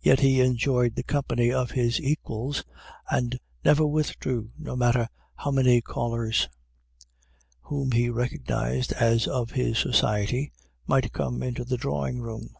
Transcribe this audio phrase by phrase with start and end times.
[0.00, 2.64] Yet he enjoyed the company of his equals,
[3.08, 6.48] and never withdrew, no matter how many callers
[7.60, 10.50] whom he recognized as of his society
[10.88, 12.56] might come into the drawing room.